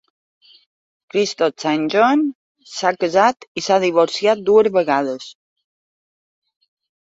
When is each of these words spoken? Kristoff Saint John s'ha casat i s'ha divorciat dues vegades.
Kristoff 1.15 1.59
Saint 1.63 1.83
John 1.95 2.23
s'ha 2.77 2.93
casat 3.03 3.47
i 3.61 3.63
s'ha 3.67 3.77
divorciat 3.85 4.43
dues 4.49 4.71
vegades. 4.79 5.29